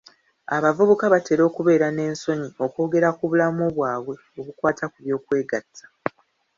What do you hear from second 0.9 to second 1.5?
batera